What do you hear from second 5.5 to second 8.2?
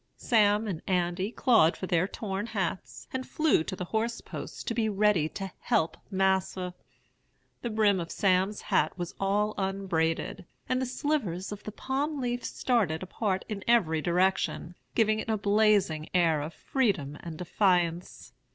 'help Mas'r.' The brim of